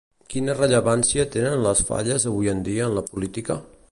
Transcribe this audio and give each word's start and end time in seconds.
Quina 0.33 0.53
rellevància 0.59 1.25
tenen 1.35 1.61
les 1.67 1.83
Falles 1.91 2.27
avui 2.33 2.51
en 2.57 2.65
dia 2.71 2.87
en 2.91 2.99
la 3.01 3.07
política? 3.13 3.63